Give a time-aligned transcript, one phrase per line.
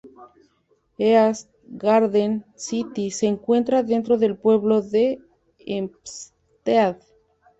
[0.97, 5.19] East Garden City se encuentra dentro del pueblo de
[5.59, 6.97] Hempstead.